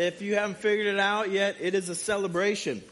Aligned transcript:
If 0.00 0.22
you 0.22 0.36
haven't 0.36 0.56
figured 0.56 0.86
it 0.86 0.98
out 0.98 1.30
yet, 1.30 1.56
it 1.60 1.74
is 1.74 1.90
a 1.90 1.94
celebration. 1.94 2.82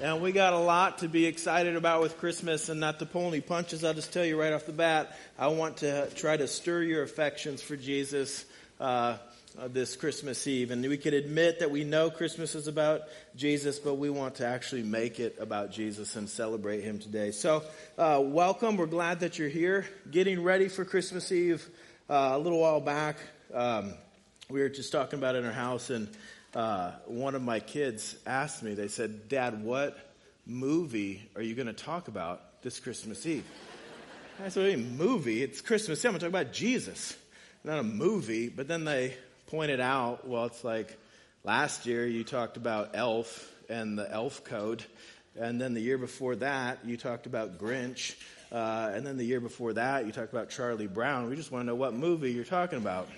And 0.00 0.22
we 0.22 0.32
got 0.32 0.54
a 0.54 0.58
lot 0.58 1.00
to 1.00 1.08
be 1.08 1.26
excited 1.26 1.76
about 1.76 2.00
with 2.00 2.16
Christmas 2.16 2.70
and 2.70 2.80
not 2.80 2.98
to 3.00 3.04
pull 3.04 3.28
any 3.28 3.42
punches. 3.42 3.84
I'll 3.84 3.92
just 3.92 4.10
tell 4.10 4.24
you 4.24 4.40
right 4.40 4.54
off 4.54 4.64
the 4.64 4.72
bat, 4.72 5.18
I 5.38 5.48
want 5.48 5.76
to 5.78 6.08
try 6.14 6.34
to 6.34 6.48
stir 6.48 6.80
your 6.80 7.02
affections 7.02 7.60
for 7.60 7.76
Jesus 7.76 8.46
uh, 8.80 9.18
uh, 9.58 9.68
this 9.68 9.96
Christmas 9.96 10.46
Eve. 10.46 10.70
And 10.70 10.82
we 10.82 10.96
could 10.96 11.12
admit 11.12 11.58
that 11.58 11.70
we 11.70 11.84
know 11.84 12.08
Christmas 12.08 12.54
is 12.54 12.68
about 12.68 13.02
Jesus, 13.36 13.78
but 13.78 13.96
we 13.96 14.08
want 14.08 14.36
to 14.36 14.46
actually 14.46 14.82
make 14.82 15.20
it 15.20 15.36
about 15.38 15.72
Jesus 15.72 16.16
and 16.16 16.26
celebrate 16.26 16.80
Him 16.80 16.98
today. 16.98 17.32
So, 17.32 17.64
uh, 17.98 18.22
welcome. 18.24 18.78
We're 18.78 18.86
glad 18.86 19.20
that 19.20 19.38
you're 19.38 19.50
here. 19.50 19.84
Getting 20.10 20.42
ready 20.42 20.68
for 20.68 20.86
Christmas 20.86 21.30
Eve. 21.30 21.68
Uh, 22.08 22.30
a 22.32 22.38
little 22.38 22.60
while 22.60 22.80
back, 22.80 23.18
um, 23.52 23.92
we 24.48 24.60
were 24.60 24.70
just 24.70 24.90
talking 24.90 25.18
about 25.18 25.34
in 25.34 25.44
our 25.44 25.52
house, 25.52 25.90
and 25.90 26.08
uh, 26.56 26.92
one 27.04 27.34
of 27.34 27.42
my 27.42 27.60
kids 27.60 28.16
asked 28.26 28.62
me, 28.62 28.72
they 28.72 28.88
said, 28.88 29.28
Dad, 29.28 29.62
what 29.62 29.94
movie 30.46 31.28
are 31.36 31.42
you 31.42 31.54
going 31.54 31.66
to 31.66 31.74
talk 31.74 32.08
about 32.08 32.62
this 32.62 32.80
Christmas 32.80 33.26
Eve? 33.26 33.44
I 34.44 34.48
said, 34.48 34.78
mean, 34.78 34.96
movie? 34.96 35.42
It's 35.42 35.60
Christmas 35.60 35.98
Eve. 35.98 36.06
I'm 36.06 36.12
going 36.12 36.20
to 36.20 36.26
talk 36.26 36.42
about 36.42 36.54
Jesus, 36.54 37.14
not 37.62 37.78
a 37.78 37.82
movie. 37.82 38.48
But 38.48 38.68
then 38.68 38.86
they 38.86 39.14
pointed 39.48 39.80
out, 39.80 40.26
well, 40.26 40.46
it's 40.46 40.64
like 40.64 40.96
last 41.44 41.84
year 41.84 42.06
you 42.06 42.24
talked 42.24 42.56
about 42.56 42.92
Elf 42.94 43.52
and 43.68 43.98
the 43.98 44.10
Elf 44.10 44.42
Code. 44.44 44.82
And 45.38 45.60
then 45.60 45.74
the 45.74 45.82
year 45.82 45.98
before 45.98 46.36
that, 46.36 46.78
you 46.86 46.96
talked 46.96 47.26
about 47.26 47.58
Grinch. 47.58 48.14
Uh, 48.50 48.92
and 48.94 49.06
then 49.06 49.18
the 49.18 49.26
year 49.26 49.40
before 49.40 49.74
that, 49.74 50.06
you 50.06 50.12
talked 50.12 50.32
about 50.32 50.48
Charlie 50.48 50.86
Brown. 50.86 51.28
We 51.28 51.36
just 51.36 51.52
want 51.52 51.64
to 51.64 51.66
know 51.66 51.74
what 51.74 51.92
movie 51.92 52.32
you're 52.32 52.44
talking 52.44 52.78
about. 52.78 53.10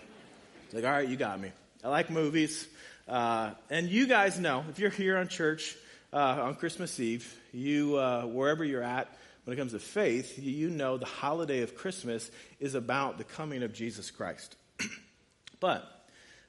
It's 0.64 0.74
like, 0.74 0.84
all 0.84 0.90
right, 0.90 1.08
you 1.08 1.16
got 1.16 1.38
me. 1.38 1.52
I 1.84 1.88
like 1.88 2.10
movies. 2.10 2.66
Uh, 3.08 3.52
and 3.70 3.88
you 3.88 4.06
guys 4.06 4.38
know, 4.38 4.64
if 4.68 4.78
you're 4.78 4.90
here 4.90 5.16
on 5.16 5.28
church 5.28 5.74
uh, 6.12 6.40
on 6.42 6.54
Christmas 6.56 7.00
Eve, 7.00 7.34
you 7.52 7.96
uh, 7.96 8.24
wherever 8.24 8.62
you're 8.62 8.82
at, 8.82 9.08
when 9.44 9.56
it 9.56 9.58
comes 9.58 9.72
to 9.72 9.78
faith, 9.78 10.38
you 10.38 10.68
know 10.68 10.98
the 10.98 11.06
holiday 11.06 11.62
of 11.62 11.74
Christmas 11.74 12.30
is 12.60 12.74
about 12.74 13.16
the 13.16 13.24
coming 13.24 13.62
of 13.62 13.72
Jesus 13.72 14.10
Christ. 14.10 14.56
but 15.60 15.90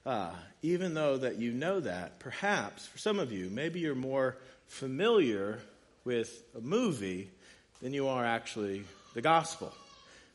uh, 0.05 0.31
even 0.61 0.93
though 0.93 1.17
that 1.17 1.38
you 1.38 1.53
know 1.53 1.79
that, 1.79 2.19
perhaps 2.19 2.85
for 2.88 2.97
some 2.97 3.19
of 3.19 3.31
you, 3.31 3.49
maybe 3.49 3.79
you're 3.79 3.95
more 3.95 4.35
familiar 4.67 5.59
with 6.03 6.44
a 6.57 6.61
movie 6.61 7.29
than 7.81 7.94
you 7.94 8.09
are 8.09 8.25
actually 8.25 8.83
the 9.13 9.21
gospel. 9.21 9.73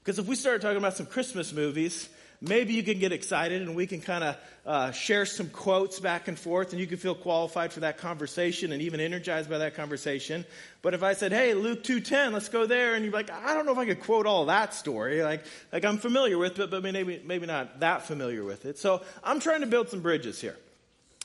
Because 0.02 0.18
if 0.18 0.26
we 0.26 0.36
start 0.36 0.62
talking 0.62 0.78
about 0.78 0.96
some 0.96 1.06
Christmas 1.06 1.52
movies, 1.52 2.08
maybe 2.48 2.74
you 2.74 2.82
can 2.82 2.98
get 2.98 3.12
excited 3.12 3.62
and 3.62 3.74
we 3.74 3.86
can 3.86 4.00
kind 4.00 4.24
of 4.24 4.36
uh, 4.66 4.92
share 4.92 5.26
some 5.26 5.48
quotes 5.48 6.00
back 6.00 6.28
and 6.28 6.38
forth 6.38 6.72
and 6.72 6.80
you 6.80 6.86
can 6.86 6.98
feel 6.98 7.14
qualified 7.14 7.72
for 7.72 7.80
that 7.80 7.98
conversation 7.98 8.72
and 8.72 8.82
even 8.82 9.00
energized 9.00 9.48
by 9.48 9.58
that 9.58 9.74
conversation 9.74 10.44
but 10.82 10.94
if 10.94 11.02
i 11.02 11.12
said 11.12 11.32
hey 11.32 11.54
luke 11.54 11.82
2.10 11.82 12.32
let's 12.32 12.48
go 12.48 12.66
there 12.66 12.94
and 12.94 13.04
you're 13.04 13.12
like 13.12 13.30
i 13.30 13.54
don't 13.54 13.66
know 13.66 13.72
if 13.72 13.78
i 13.78 13.84
could 13.84 14.00
quote 14.00 14.26
all 14.26 14.46
that 14.46 14.74
story 14.74 15.22
like, 15.22 15.44
like 15.72 15.84
i'm 15.84 15.98
familiar 15.98 16.38
with 16.38 16.58
it 16.58 16.70
but 16.70 16.82
maybe, 16.82 17.20
maybe 17.24 17.46
not 17.46 17.80
that 17.80 18.06
familiar 18.06 18.44
with 18.44 18.64
it 18.64 18.78
so 18.78 19.02
i'm 19.22 19.40
trying 19.40 19.60
to 19.60 19.66
build 19.66 19.88
some 19.88 20.00
bridges 20.00 20.40
here 20.40 20.56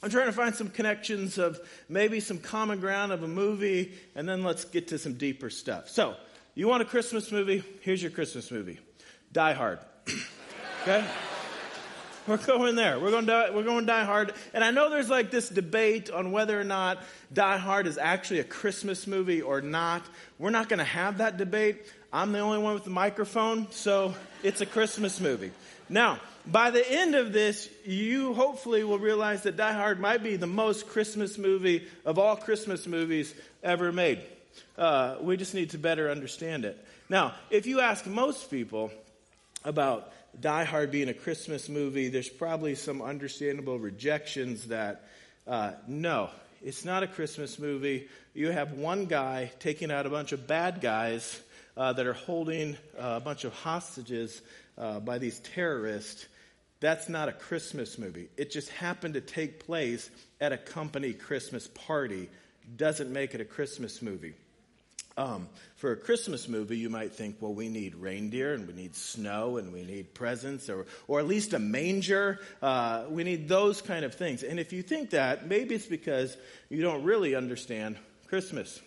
I'm 0.01 0.09
trying 0.09 0.27
to 0.27 0.31
find 0.31 0.55
some 0.55 0.69
connections 0.69 1.37
of 1.37 1.59
maybe 1.89 2.21
some 2.21 2.37
common 2.37 2.79
ground 2.79 3.11
of 3.11 3.21
a 3.21 3.27
movie, 3.27 3.91
and 4.15 4.29
then 4.29 4.45
let's 4.45 4.63
get 4.63 4.87
to 4.89 4.97
some 4.97 5.15
deeper 5.15 5.49
stuff. 5.49 5.89
So, 5.89 6.15
you 6.55 6.69
want 6.69 6.81
a 6.81 6.85
Christmas 6.85 7.33
movie? 7.33 7.63
Here's 7.81 8.01
your 8.01 8.11
Christmas 8.11 8.49
movie 8.49 8.79
Die 9.33 9.53
Hard. 9.53 9.79
Okay? 10.89 11.05
We're 12.25 12.37
going 12.37 12.75
there. 12.75 12.99
We're 12.99 13.11
going 13.11 13.27
die, 13.27 13.51
we're 13.51 13.61
going 13.61 13.85
Die 13.85 14.03
Hard. 14.05 14.33
And 14.55 14.63
I 14.63 14.71
know 14.71 14.89
there's 14.89 15.07
like 15.07 15.29
this 15.29 15.47
debate 15.47 16.09
on 16.09 16.31
whether 16.31 16.59
or 16.59 16.63
not 16.63 16.97
Die 17.31 17.57
Hard 17.57 17.85
is 17.85 17.99
actually 17.99 18.39
a 18.39 18.43
Christmas 18.43 19.05
movie 19.05 19.43
or 19.43 19.61
not. 19.61 20.01
We're 20.39 20.49
not 20.49 20.67
going 20.67 20.79
to 20.79 20.83
have 20.83 21.19
that 21.19 21.37
debate. 21.37 21.85
I'm 22.11 22.31
the 22.31 22.39
only 22.39 22.57
one 22.57 22.73
with 22.73 22.85
the 22.85 22.89
microphone, 22.89 23.67
so 23.69 24.15
it's 24.41 24.61
a 24.61 24.65
Christmas 24.65 25.19
movie. 25.19 25.51
Now, 25.89 26.19
by 26.47 26.71
the 26.71 26.83
end 26.91 27.13
of 27.13 27.33
this, 27.33 27.69
you 27.85 28.33
hopefully 28.33 28.83
will 28.83 28.97
realize 28.97 29.43
that 29.43 29.57
Die 29.57 29.73
Hard 29.73 29.99
might 29.99 30.23
be 30.23 30.37
the 30.37 30.47
most 30.47 30.87
Christmas 30.87 31.37
movie 31.37 31.85
of 32.03 32.17
all 32.17 32.35
Christmas 32.35 32.87
movies 32.87 33.31
ever 33.61 33.91
made. 33.91 34.23
Uh, 34.75 35.17
we 35.21 35.37
just 35.37 35.53
need 35.53 35.69
to 35.69 35.77
better 35.77 36.09
understand 36.09 36.65
it. 36.65 36.83
Now, 37.09 37.35
if 37.51 37.67
you 37.67 37.79
ask 37.79 38.07
most 38.07 38.49
people 38.49 38.89
about 39.63 40.11
Die 40.39 40.63
Hard 40.63 40.91
being 40.91 41.09
a 41.09 41.13
Christmas 41.13 41.67
movie, 41.67 42.07
there's 42.07 42.29
probably 42.29 42.75
some 42.75 43.01
understandable 43.01 43.77
rejections 43.77 44.67
that 44.67 45.03
uh, 45.45 45.71
no, 45.87 46.29
it's 46.61 46.85
not 46.85 47.03
a 47.03 47.07
Christmas 47.07 47.59
movie. 47.59 48.07
You 48.33 48.51
have 48.51 48.73
one 48.73 49.05
guy 49.05 49.51
taking 49.59 49.91
out 49.91 50.05
a 50.05 50.09
bunch 50.09 50.31
of 50.31 50.47
bad 50.47 50.79
guys 50.81 51.41
uh, 51.75 51.93
that 51.93 52.05
are 52.05 52.13
holding 52.13 52.75
uh, 52.97 53.15
a 53.17 53.19
bunch 53.19 53.43
of 53.43 53.53
hostages 53.53 54.41
uh, 54.77 54.99
by 54.99 55.17
these 55.17 55.39
terrorists. 55.39 56.27
That's 56.79 57.09
not 57.09 57.27
a 57.27 57.33
Christmas 57.33 57.97
movie. 57.97 58.29
It 58.37 58.51
just 58.51 58.69
happened 58.69 59.15
to 59.15 59.21
take 59.21 59.65
place 59.65 60.09
at 60.39 60.53
a 60.53 60.57
company 60.57 61.13
Christmas 61.13 61.67
party. 61.67 62.29
Doesn't 62.77 63.11
make 63.11 63.33
it 63.33 63.41
a 63.41 63.45
Christmas 63.45 64.01
movie. 64.01 64.35
Um, 65.19 65.49
for 65.75 65.91
a 65.91 65.97
Christmas 65.97 66.47
movie, 66.47 66.77
you 66.77 66.89
might 66.89 67.13
think, 67.13 67.41
well, 67.41 67.53
we 67.53 67.67
need 67.67 67.93
reindeer 67.95 68.53
and 68.53 68.65
we 68.65 68.73
need 68.73 68.95
snow 68.95 69.57
and 69.57 69.73
we 69.73 69.83
need 69.83 70.13
presents 70.13 70.69
or, 70.69 70.85
or 71.09 71.19
at 71.19 71.27
least 71.27 71.51
a 71.51 71.59
manger. 71.59 72.39
Uh, 72.61 73.03
we 73.09 73.25
need 73.25 73.49
those 73.49 73.81
kind 73.81 74.05
of 74.05 74.15
things. 74.15 74.43
And 74.43 74.61
if 74.61 74.71
you 74.71 74.81
think 74.81 75.09
that, 75.09 75.45
maybe 75.45 75.75
it's 75.75 75.87
because 75.87 76.37
you 76.69 76.81
don't 76.81 77.03
really 77.03 77.35
understand 77.35 77.97
Christmas. 78.27 78.81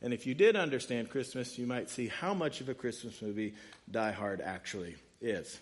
And 0.00 0.14
if 0.14 0.26
you 0.26 0.32
did 0.32 0.56
understand 0.56 1.10
Christmas, 1.10 1.58
you 1.58 1.66
might 1.66 1.90
see 1.90 2.08
how 2.08 2.32
much 2.32 2.62
of 2.62 2.70
a 2.70 2.74
Christmas 2.74 3.20
movie 3.20 3.52
Die 3.90 4.12
Hard 4.12 4.40
actually 4.40 4.94
is. 5.20 5.60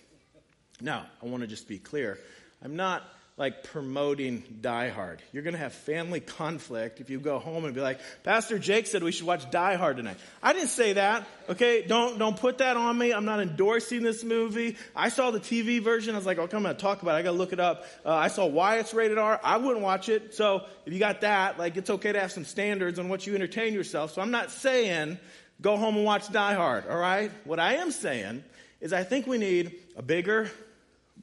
Now, 0.80 1.06
I 1.20 1.26
want 1.26 1.40
to 1.40 1.48
just 1.48 1.66
be 1.66 1.78
clear. 1.78 2.20
I'm 2.62 2.76
not 2.76 3.02
like 3.38 3.62
promoting 3.62 4.42
Die 4.60 4.88
Hard. 4.88 5.22
You're 5.32 5.44
going 5.44 5.54
to 5.54 5.60
have 5.60 5.72
family 5.72 6.18
conflict 6.18 7.00
if 7.00 7.08
you 7.08 7.20
go 7.20 7.38
home 7.38 7.64
and 7.64 7.72
be 7.72 7.80
like, 7.80 8.00
Pastor 8.24 8.58
Jake 8.58 8.88
said 8.88 9.04
we 9.04 9.12
should 9.12 9.26
watch 9.26 9.48
Die 9.50 9.74
Hard 9.76 9.96
tonight. 9.96 10.16
I 10.42 10.52
didn't 10.52 10.68
say 10.68 10.94
that. 10.94 11.26
Okay. 11.48 11.82
Don't, 11.86 12.18
don't 12.18 12.36
put 12.36 12.58
that 12.58 12.76
on 12.76 12.98
me. 12.98 13.12
I'm 13.12 13.24
not 13.24 13.40
endorsing 13.40 14.02
this 14.02 14.24
movie. 14.24 14.76
I 14.94 15.08
saw 15.08 15.30
the 15.30 15.38
TV 15.38 15.80
version. 15.80 16.14
I 16.14 16.18
was 16.18 16.26
like, 16.26 16.38
okay, 16.38 16.56
I'm 16.56 16.64
going 16.64 16.74
to 16.74 16.82
talk 16.82 17.02
about 17.02 17.14
it. 17.14 17.18
I 17.18 17.22
got 17.22 17.30
to 17.30 17.36
look 17.36 17.52
it 17.52 17.60
up. 17.60 17.84
Uh, 18.04 18.12
I 18.12 18.26
saw 18.26 18.44
why 18.46 18.80
it's 18.80 18.92
rated 18.92 19.18
R. 19.18 19.40
I 19.42 19.56
wouldn't 19.56 19.84
watch 19.84 20.08
it. 20.08 20.34
So 20.34 20.64
if 20.84 20.92
you 20.92 20.98
got 20.98 21.20
that, 21.20 21.60
like, 21.60 21.76
it's 21.76 21.90
okay 21.90 22.10
to 22.10 22.20
have 22.20 22.32
some 22.32 22.44
standards 22.44 22.98
on 22.98 23.08
what 23.08 23.24
you 23.24 23.36
entertain 23.36 23.72
yourself. 23.72 24.12
So 24.12 24.20
I'm 24.20 24.32
not 24.32 24.50
saying 24.50 25.16
go 25.60 25.76
home 25.76 25.96
and 25.96 26.04
watch 26.04 26.28
Die 26.32 26.54
Hard. 26.54 26.88
All 26.88 26.98
right. 26.98 27.30
What 27.44 27.60
I 27.60 27.74
am 27.74 27.92
saying 27.92 28.42
is 28.80 28.92
I 28.92 29.04
think 29.04 29.28
we 29.28 29.38
need 29.38 29.76
a 29.96 30.02
bigger, 30.02 30.50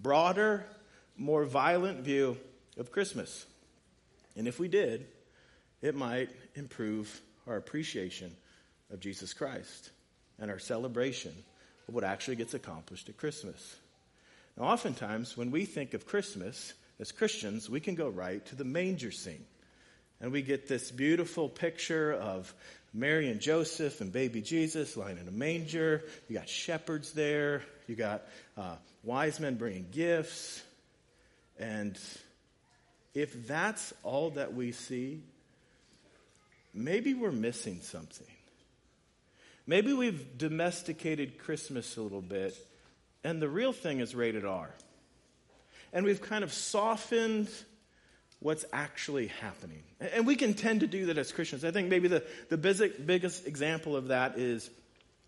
broader, 0.01 0.65
more 1.17 1.45
violent 1.45 2.01
view 2.01 2.37
of 2.77 2.91
Christmas. 2.91 3.45
And 4.35 4.47
if 4.47 4.59
we 4.59 4.67
did, 4.67 5.05
it 5.81 5.95
might 5.95 6.29
improve 6.55 7.21
our 7.47 7.57
appreciation 7.57 8.35
of 8.91 8.99
Jesus 8.99 9.33
Christ 9.33 9.91
and 10.39 10.51
our 10.51 10.59
celebration 10.59 11.33
of 11.87 11.93
what 11.93 12.03
actually 12.03 12.35
gets 12.35 12.53
accomplished 12.53 13.09
at 13.09 13.17
Christmas. 13.17 13.75
Now, 14.57 14.65
oftentimes, 14.65 15.37
when 15.37 15.51
we 15.51 15.65
think 15.65 15.93
of 15.93 16.05
Christmas 16.05 16.73
as 16.99 17.11
Christians, 17.11 17.69
we 17.69 17.79
can 17.79 17.95
go 17.95 18.09
right 18.09 18.45
to 18.47 18.55
the 18.55 18.63
manger 18.63 19.11
scene. 19.11 19.45
And 20.21 20.31
we 20.31 20.41
get 20.41 20.67
this 20.67 20.91
beautiful 20.91 21.49
picture 21.49 22.13
of 22.13 22.53
Mary 22.93 23.29
and 23.29 23.41
Joseph 23.41 23.99
and 23.99 24.11
baby 24.11 24.41
Jesus 24.41 24.95
lying 24.95 25.17
in 25.17 25.27
a 25.27 25.31
manger. 25.31 26.03
You 26.29 26.37
got 26.37 26.47
shepherds 26.47 27.11
there. 27.11 27.61
You 27.87 27.95
got 27.95 28.23
uh, 28.57 28.75
wise 29.03 29.39
men 29.39 29.55
bringing 29.55 29.87
gifts. 29.91 30.63
And 31.59 31.97
if 33.13 33.47
that's 33.47 33.93
all 34.03 34.31
that 34.31 34.53
we 34.53 34.71
see, 34.71 35.21
maybe 36.73 37.13
we're 37.13 37.31
missing 37.31 37.79
something. 37.81 38.27
Maybe 39.67 39.93
we've 39.93 40.37
domesticated 40.37 41.39
Christmas 41.39 41.97
a 41.97 42.01
little 42.01 42.21
bit, 42.21 42.55
and 43.23 43.41
the 43.41 43.49
real 43.49 43.73
thing 43.73 43.99
is 43.99 44.13
rated 44.13 44.45
R. 44.45 44.69
And 45.91 46.05
we've 46.05 46.21
kind 46.21 46.43
of 46.43 46.53
softened 46.53 47.49
what's 48.39 48.65
actually 48.71 49.27
happening. 49.27 49.81
And 49.99 50.27
we 50.27 50.35
can 50.35 50.53
tend 50.53 50.81
to 50.81 50.87
do 50.87 51.07
that 51.07 51.17
as 51.17 51.31
Christians. 51.31 51.65
I 51.65 51.71
think 51.71 51.89
maybe 51.89 52.07
the, 52.07 52.23
the 52.49 52.57
biggest 52.57 53.47
example 53.47 53.95
of 53.95 54.09
that 54.09 54.37
is 54.37 54.69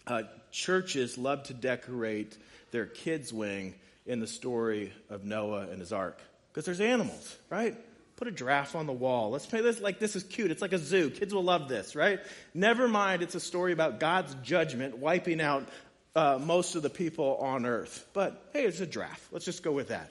uh, 0.06 0.24
churches 0.52 1.18
love 1.18 1.44
to 1.44 1.54
decorate 1.54 2.38
their 2.72 2.86
kids' 2.86 3.34
wing 3.34 3.74
in 4.08 4.20
the 4.20 4.28
story 4.28 4.94
of 5.10 5.24
Noah 5.26 5.68
and 5.70 5.80
his 5.80 5.94
ark. 5.94 6.20
Because 6.50 6.66
there's 6.66 6.82
animals, 6.82 7.38
right? 7.50 7.76
Put 8.16 8.28
a 8.28 8.32
giraffe 8.32 8.76
on 8.76 8.88
the 8.88 8.94
wall. 8.94 9.30
Let's 9.30 9.46
play 9.46 9.62
this 9.62 9.80
like 9.80 10.00
this 10.00 10.16
is 10.16 10.24
cute. 10.24 10.50
It's 10.50 10.62
like 10.62 10.74
a 10.74 10.80
zoo. 10.80 11.12
Kids 11.12 11.34
will 11.34 11.44
love 11.44 11.68
this, 11.68 11.96
right? 11.96 12.20
Never 12.54 12.88
mind, 12.88 13.22
it's 13.22 13.36
a 13.36 13.40
story 13.40 13.74
about 13.74 14.00
God's 14.00 14.34
judgment 14.42 14.98
wiping 14.98 15.40
out 15.40 15.68
uh, 16.16 16.40
most 16.42 16.76
of 16.76 16.82
the 16.82 16.90
people 16.90 17.38
on 17.38 17.66
earth. 17.66 18.08
But 18.14 18.50
hey, 18.54 18.66
it's 18.66 18.80
a 18.80 18.88
giraffe. 18.88 19.28
Let's 19.32 19.46
just 19.46 19.62
go 19.62 19.72
with 19.72 19.90
that. 19.90 20.10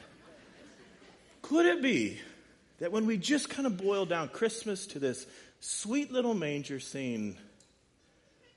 Could 1.42 1.66
it 1.66 1.82
be 1.82 2.20
that 2.78 2.92
when 2.92 3.06
we 3.06 3.16
just 3.16 3.48
kind 3.48 3.66
of 3.66 3.76
boil 3.76 4.04
down 4.04 4.28
Christmas 4.28 4.86
to 4.88 4.98
this 4.98 5.26
sweet 5.60 6.12
little 6.12 6.34
manger 6.34 6.78
scene, 6.78 7.36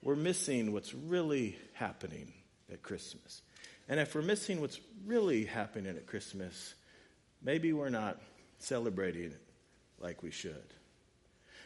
we're 0.04 0.16
missing 0.16 0.74
what's 0.74 0.94
really 0.94 1.58
happening 1.74 2.34
at 2.72 2.84
Christmas. 2.84 3.42
And 3.90 4.00
if 4.00 4.14
we're 4.14 4.22
missing 4.22 4.62
what's 4.62 4.80
really 5.06 5.46
happening 5.46 5.98
at 5.98 6.06
Christmas, 6.06 6.76
maybe 7.42 7.74
we're 7.74 7.90
not 7.90 8.22
celebrating 8.60 9.24
it 9.24 9.42
like 10.00 10.22
we 10.22 10.30
should. 10.30 10.74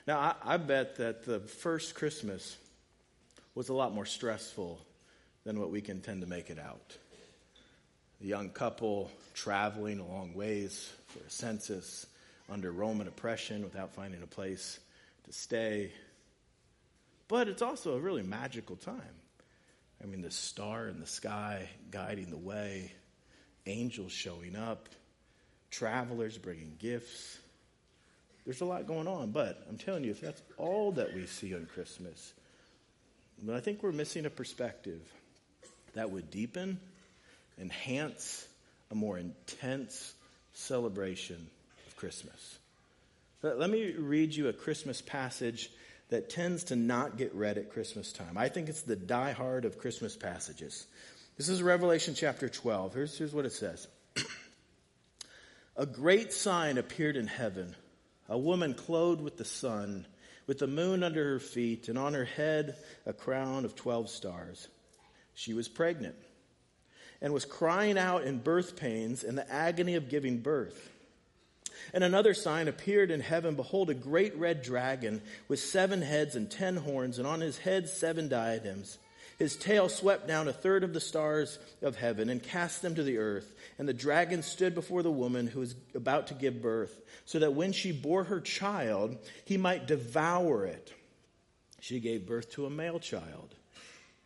Now, 0.07 0.19
I, 0.19 0.53
I 0.53 0.57
bet 0.57 0.95
that 0.95 1.25
the 1.25 1.41
first 1.41 1.95
Christmas 1.95 2.57
was 3.55 3.67
a 3.67 3.73
lot 3.73 3.93
more 3.93 4.05
stressful 4.05 4.79
than 5.43 5.59
what 5.59 5.69
we 5.69 5.81
can 5.81 5.99
tend 5.99 6.21
to 6.21 6.27
make 6.27 6.49
it 6.49 6.57
out. 6.57 6.97
A 8.21 8.25
young 8.25 8.49
couple 8.49 9.11
traveling 9.33 9.99
a 9.99 10.07
long 10.07 10.33
ways 10.33 10.91
for 11.07 11.19
a 11.19 11.29
census 11.29 12.05
under 12.49 12.71
Roman 12.71 13.07
oppression 13.07 13.63
without 13.63 13.93
finding 13.93 14.23
a 14.23 14.27
place 14.27 14.79
to 15.25 15.33
stay. 15.33 15.91
But 17.27 17.49
it's 17.49 17.61
also 17.61 17.95
a 17.95 17.99
really 17.99 18.23
magical 18.23 18.77
time. 18.77 19.22
I 20.03 20.05
mean, 20.05 20.21
the 20.21 20.31
star 20.31 20.87
in 20.87 20.99
the 20.99 21.07
sky 21.07 21.69
guiding 21.89 22.29
the 22.29 22.37
way, 22.37 22.91
angels 23.65 24.11
showing 24.11 24.55
up, 24.55 24.89
travelers 25.71 26.37
bringing 26.37 26.75
gifts. 26.77 27.39
There's 28.43 28.59
a 28.59 28.65
lot 28.65 28.85
going 28.85 29.07
on, 29.07 29.31
but 29.31 29.65
I'm 29.69 29.77
telling 29.77 30.03
you, 30.03 30.11
if 30.11 30.19
that's 30.19 30.41
all 30.57 30.91
that 30.93 31.15
we 31.15 31.25
see 31.25 31.55
on 31.55 31.65
Christmas, 31.73 32.33
then 33.41 33.55
I 33.55 33.61
think 33.61 33.81
we're 33.81 33.93
missing 33.93 34.25
a 34.25 34.29
perspective 34.29 35.01
that 35.93 36.11
would 36.11 36.29
deepen, 36.29 36.79
enhance 37.59 38.45
a 38.91 38.95
more 38.95 39.17
intense 39.17 40.13
celebration 40.53 41.47
of 41.87 41.95
Christmas. 41.95 42.57
Let 43.41 43.69
me 43.69 43.93
read 43.93 44.35
you 44.35 44.49
a 44.49 44.53
Christmas 44.53 45.01
passage 45.01 45.69
that 46.09 46.29
tends 46.29 46.65
to 46.65 46.75
not 46.75 47.17
get 47.17 47.33
read 47.33 47.57
at 47.57 47.71
Christmas 47.71 48.11
time. 48.11 48.37
I 48.37 48.49
think 48.49 48.69
it's 48.69 48.81
the 48.81 48.95
die-hard 48.95 49.65
of 49.65 49.79
Christmas 49.79 50.15
passages. 50.15 50.85
This 51.37 51.49
is 51.49 51.63
Revelation 51.63 52.13
chapter 52.15 52.49
12. 52.49 52.93
Here's, 52.93 53.17
here's 53.17 53.33
what 53.33 53.45
it 53.45 53.53
says 53.53 53.87
A 55.75 55.85
great 55.85 56.31
sign 56.31 56.77
appeared 56.77 57.17
in 57.17 57.27
heaven 57.27 57.75
a 58.29 58.37
woman 58.37 58.73
clothed 58.73 59.21
with 59.21 59.37
the 59.37 59.45
sun, 59.45 60.05
with 60.47 60.59
the 60.59 60.67
moon 60.67 61.03
under 61.03 61.23
her 61.33 61.39
feet, 61.39 61.89
and 61.89 61.97
on 61.97 62.13
her 62.13 62.25
head 62.25 62.75
a 63.05 63.13
crown 63.13 63.65
of 63.65 63.75
12 63.75 64.09
stars. 64.09 64.67
She 65.33 65.53
was 65.53 65.67
pregnant 65.67 66.15
and 67.21 67.33
was 67.33 67.45
crying 67.45 67.97
out 67.97 68.23
in 68.23 68.39
birth 68.39 68.75
pains 68.75 69.23
and 69.23 69.37
the 69.37 69.51
agony 69.51 69.95
of 69.95 70.09
giving 70.09 70.39
birth. 70.39 70.89
And 71.91 72.03
another 72.03 72.33
sign 72.33 72.67
appeared 72.67 73.11
in 73.11 73.19
heaven. 73.19 73.55
Behold, 73.55 73.89
a 73.89 73.95
great 73.95 74.35
red 74.37 74.61
dragon 74.61 75.21
with 75.47 75.59
seven 75.59 76.01
heads 76.01 76.35
and 76.35 76.49
ten 76.49 76.77
horns, 76.77 77.17
and 77.17 77.27
on 77.27 77.41
his 77.41 77.57
head 77.57 77.89
seven 77.89 78.29
diadems. 78.29 78.97
His 79.39 79.55
tail 79.55 79.89
swept 79.89 80.27
down 80.27 80.47
a 80.47 80.53
third 80.53 80.83
of 80.83 80.93
the 80.93 80.99
stars 80.99 81.57
of 81.81 81.95
heaven 81.95 82.29
and 82.29 82.41
cast 82.41 82.81
them 82.81 82.95
to 82.95 83.03
the 83.03 83.17
earth. 83.17 83.53
And 83.77 83.87
the 83.87 83.93
dragon 83.93 84.43
stood 84.43 84.75
before 84.75 85.01
the 85.01 85.11
woman 85.11 85.47
who 85.47 85.59
was 85.59 85.75
about 85.95 86.27
to 86.27 86.35
give 86.35 86.61
birth, 86.61 87.01
so 87.25 87.39
that 87.39 87.55
when 87.55 87.71
she 87.71 87.91
bore 87.91 88.25
her 88.25 88.39
child, 88.39 89.17
he 89.43 89.57
might 89.57 89.87
devour 89.87 90.65
it. 90.65 90.93
She 91.79 91.99
gave 91.99 92.27
birth 92.27 92.51
to 92.51 92.65
a 92.65 92.69
male 92.69 92.99
child, 92.99 93.55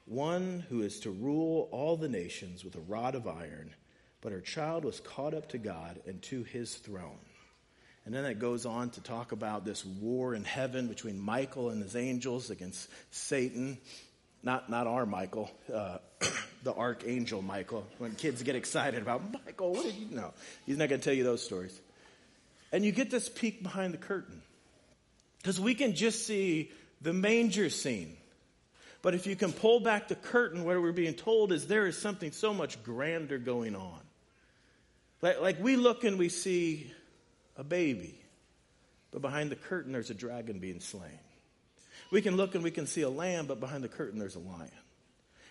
one 0.06 0.66
who 0.70 0.82
is 0.84 1.00
to 1.00 1.10
rule 1.10 1.70
all 1.72 1.98
the 1.98 2.10
nations 2.10 2.64
with 2.64 2.76
a 2.76 2.82
rod 2.82 3.16
of 3.16 3.28
iron. 3.28 3.74
But 4.22 4.32
her 4.32 4.42
child 4.42 4.84
was 4.84 5.00
caught 5.00 5.34
up 5.34 5.50
to 5.50 5.58
God 5.58 6.02
and 6.06 6.22
to 6.24 6.44
his 6.44 6.76
throne. 6.76 7.20
And 8.08 8.16
then 8.16 8.24
it 8.24 8.40
goes 8.40 8.66
on 8.66 8.92
to 8.92 9.02
talk 9.02 9.34
about 9.34 9.66
this 9.66 9.84
war 9.84 10.34
in 10.34 10.46
heaven 10.46 10.88
between 10.88 11.20
Michael 11.20 11.72
and 11.72 11.84
his 11.84 11.94
angels 11.94 12.50
against 12.50 12.90
Satan. 13.12 13.78
Not, 14.42 14.70
not 14.70 14.88
our 14.88 15.06
Michael, 15.06 15.52
uh, 15.74 15.98
the 16.64 16.74
archangel 16.74 17.42
Michael. 17.42 17.86
When 17.98 18.16
kids 18.16 18.42
get 18.44 18.56
excited 18.56 19.02
about 19.02 19.24
Michael, 19.46 19.74
what 19.74 19.84
did 19.84 19.96
you 19.96 20.16
know? 20.16 20.34
He's 20.66 20.78
not 20.78 20.88
going 20.88 21.02
to 21.02 21.04
tell 21.04 21.14
you 21.14 21.26
those 21.26 21.44
stories. 21.44 21.78
And 22.72 22.86
you 22.86 22.94
get 22.94 23.12
this 23.12 23.28
peek 23.28 23.62
behind 23.62 23.94
the 23.94 23.98
curtain. 23.98 24.42
Because 25.40 25.60
we 25.60 25.76
can 25.76 25.94
just 25.94 26.26
see 26.26 26.72
the 27.02 27.12
manger 27.12 27.70
scene. 27.70 28.16
But 29.02 29.16
if 29.16 29.28
you 29.28 29.36
can 29.36 29.52
pull 29.52 29.82
back 29.82 30.08
the 30.08 30.16
curtain, 30.16 30.64
what 30.64 30.82
we're 30.82 30.94
being 30.94 31.14
told 31.14 31.52
is 31.52 31.68
there 31.68 31.88
is 31.88 31.98
something 31.98 32.32
so 32.32 32.54
much 32.54 32.82
grander 32.84 33.38
going 33.38 33.76
on. 33.76 34.00
Like, 35.22 35.42
like 35.42 35.62
we 35.62 35.76
look 35.76 36.06
and 36.06 36.18
we 36.18 36.30
see 36.30 36.90
a 37.58 37.64
baby. 37.64 38.16
But 39.12 39.22
behind 39.22 39.50
the 39.50 39.56
curtain, 39.56 39.92
there's 39.92 40.10
a 40.10 40.16
dragon 40.16 40.60
being 40.60 40.80
slain. 40.80 41.20
We 42.12 42.22
can 42.22 42.38
look 42.38 42.56
and 42.56 42.64
we 42.64 42.72
can 42.72 42.88
see 42.88 43.02
a 43.02 43.10
lamb, 43.10 43.48
but 43.48 43.60
behind 43.60 43.84
the 43.84 43.90
curtain, 43.90 44.20
there's 44.20 44.36
a 44.36 44.40
lion. 44.40 44.72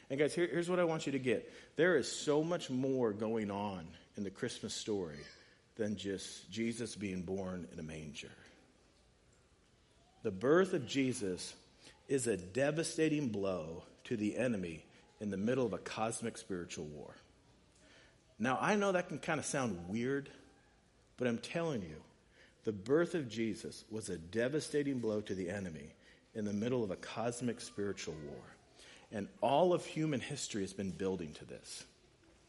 And 0.09 0.19
guys, 0.19 0.35
here, 0.35 0.47
here's 0.47 0.71
what 0.71 0.79
I 0.79 0.85
want 0.85 1.07
you 1.07 1.13
to 1.13 1.19
get 1.19 1.53
there 1.77 1.97
is 1.97 2.11
so 2.11 2.43
much 2.43 2.71
more 2.71 3.13
going 3.13 3.51
on 3.51 3.87
in 4.17 4.25
the 4.25 4.31
Christmas 4.31 4.73
story 4.73 5.19
than 5.77 5.97
just 5.97 6.51
Jesus 6.51 6.95
being 6.95 7.23
born 7.23 7.67
in 7.73 7.79
a 7.79 7.83
manger. 7.83 8.31
The 10.23 10.31
birth 10.31 10.73
of 10.73 10.87
Jesus 10.87 11.55
is 12.09 12.27
a 12.27 12.37
devastating 12.37 13.29
blow 13.29 13.83
to 14.05 14.17
the 14.17 14.37
enemy 14.37 14.85
in 15.21 15.31
the 15.31 15.37
middle 15.37 15.67
of 15.67 15.73
a 15.73 15.79
cosmic 15.79 16.39
spiritual 16.39 16.85
war. 16.87 17.15
Now, 18.39 18.59
I 18.61 18.77
know 18.77 18.93
that 18.93 19.09
can 19.09 19.19
kind 19.19 19.41
of 19.41 19.47
sound 19.47 19.89
weird 19.89 20.31
but 21.17 21.27
I'm 21.27 21.39
telling 21.39 21.83
you, 21.83 21.97
the 22.65 22.73
birth 22.73 23.15
of 23.15 23.29
Jesus 23.29 23.85
was 23.91 24.09
a 24.09 24.19
devastating 24.19 24.99
blow 24.99 25.21
to 25.21 25.35
the 25.35 25.51
enemy 25.51 25.95
in 26.35 26.45
the 26.45 26.53
middle 26.53 26.83
of 26.85 26.91
a 26.91 26.97
cosmic 26.97 27.61
spiritual 27.61 28.15
war. 28.29 28.43
And 29.13 29.29
all 29.41 29.73
of 29.73 29.85
human 29.87 30.21
history 30.21 30.63
has 30.63 30.73
been 30.73 30.91
building 30.91 31.33
to 31.35 31.45
this. 31.45 31.85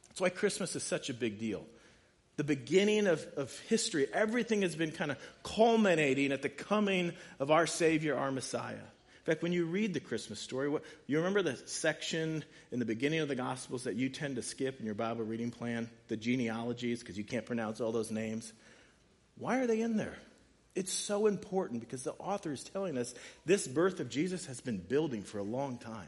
That's 0.09 0.19
why 0.19 0.29
Christmas 0.29 0.75
is 0.75 0.83
such 0.83 1.09
a 1.09 1.13
big 1.13 1.39
deal. 1.39 1.65
The 2.37 2.43
beginning 2.43 3.07
of, 3.07 3.25
of 3.37 3.57
history, 3.69 4.07
everything 4.11 4.63
has 4.63 4.75
been 4.75 4.91
kind 4.91 5.11
of 5.11 5.17
culminating 5.43 6.31
at 6.31 6.41
the 6.41 6.49
coming 6.49 7.13
of 7.39 7.51
our 7.51 7.67
Savior, 7.67 8.17
our 8.17 8.31
Messiah. 8.31 8.75
In 9.27 9.33
fact, 9.33 9.43
when 9.43 9.51
you 9.51 9.65
read 9.65 9.93
the 9.93 9.99
Christmas 9.99 10.39
story, 10.39 10.69
what, 10.69 10.83
you 11.05 11.17
remember 11.17 11.41
the 11.41 11.57
section 11.65 12.45
in 12.71 12.79
the 12.79 12.85
beginning 12.85 13.19
of 13.19 13.27
the 13.27 13.35
Gospels 13.35 13.83
that 13.83 13.95
you 13.95 14.07
tend 14.07 14.37
to 14.37 14.41
skip 14.41 14.79
in 14.79 14.85
your 14.85 14.95
Bible 14.95 15.25
reading 15.25 15.51
plan? 15.51 15.89
The 16.07 16.15
genealogies, 16.15 17.01
because 17.01 17.17
you 17.17 17.25
can't 17.25 17.45
pronounce 17.45 17.81
all 17.81 17.91
those 17.91 18.09
names. 18.09 18.53
Why 19.37 19.59
are 19.59 19.67
they 19.67 19.81
in 19.81 19.97
there? 19.97 20.17
It's 20.75 20.93
so 20.93 21.27
important 21.27 21.81
because 21.81 22.03
the 22.03 22.13
author 22.13 22.53
is 22.53 22.63
telling 22.63 22.97
us 22.97 23.13
this 23.45 23.67
birth 23.67 23.99
of 23.99 24.09
Jesus 24.09 24.45
has 24.45 24.61
been 24.61 24.77
building 24.77 25.23
for 25.23 25.39
a 25.39 25.43
long 25.43 25.77
time. 25.77 26.07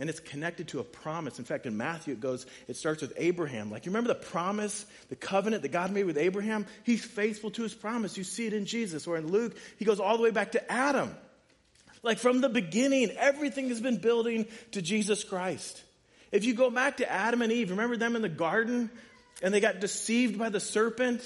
And 0.00 0.10
it's 0.10 0.18
connected 0.18 0.66
to 0.68 0.80
a 0.80 0.84
promise. 0.84 1.38
In 1.38 1.44
fact, 1.44 1.66
in 1.66 1.76
Matthew, 1.76 2.14
it 2.14 2.20
goes, 2.20 2.46
it 2.66 2.74
starts 2.74 3.00
with 3.00 3.12
Abraham. 3.16 3.70
Like, 3.70 3.86
you 3.86 3.90
remember 3.90 4.08
the 4.08 4.16
promise, 4.16 4.86
the 5.08 5.14
covenant 5.14 5.62
that 5.62 5.70
God 5.70 5.92
made 5.92 6.04
with 6.04 6.18
Abraham? 6.18 6.66
He's 6.82 7.04
faithful 7.04 7.52
to 7.52 7.62
his 7.62 7.74
promise. 7.74 8.18
You 8.18 8.24
see 8.24 8.48
it 8.48 8.54
in 8.54 8.66
Jesus. 8.66 9.06
Or 9.06 9.16
in 9.16 9.28
Luke, 9.28 9.56
he 9.78 9.84
goes 9.84 10.00
all 10.00 10.16
the 10.16 10.24
way 10.24 10.32
back 10.32 10.52
to 10.52 10.72
Adam. 10.72 11.14
Like 12.02 12.18
from 12.18 12.40
the 12.40 12.48
beginning, 12.48 13.10
everything 13.18 13.68
has 13.68 13.80
been 13.80 13.96
building 13.98 14.46
to 14.72 14.82
Jesus 14.82 15.24
Christ. 15.24 15.82
If 16.32 16.44
you 16.44 16.54
go 16.54 16.70
back 16.70 16.98
to 16.98 17.10
Adam 17.10 17.42
and 17.42 17.52
Eve, 17.52 17.70
remember 17.70 17.96
them 17.96 18.16
in 18.16 18.22
the 18.22 18.28
garden 18.28 18.90
and 19.42 19.52
they 19.52 19.60
got 19.60 19.80
deceived 19.80 20.38
by 20.38 20.48
the 20.48 20.60
serpent? 20.60 21.22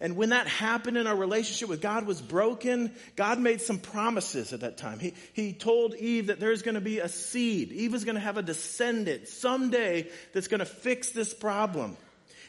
And 0.00 0.16
when 0.16 0.30
that 0.30 0.46
happened 0.46 0.98
and 0.98 1.08
our 1.08 1.16
relationship 1.16 1.68
with 1.68 1.80
God 1.80 2.06
was 2.06 2.20
broken, 2.20 2.92
God 3.16 3.38
made 3.38 3.60
some 3.60 3.78
promises 3.78 4.52
at 4.52 4.60
that 4.60 4.76
time. 4.76 4.98
He, 4.98 5.14
he 5.32 5.52
told 5.52 5.94
Eve 5.94 6.26
that 6.26 6.40
there's 6.40 6.62
going 6.62 6.74
to 6.74 6.80
be 6.80 6.98
a 6.98 7.08
seed. 7.08 7.72
Eve 7.72 7.94
is 7.94 8.04
going 8.04 8.16
to 8.16 8.20
have 8.20 8.36
a 8.36 8.42
descendant 8.42 9.28
someday 9.28 10.08
that's 10.32 10.48
going 10.48 10.58
to 10.58 10.66
fix 10.66 11.10
this 11.10 11.32
problem. 11.32 11.96